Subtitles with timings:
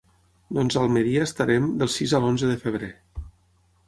[0.57, 2.91] Doncs a Almeria estarem del sis a l'onze de Febrer.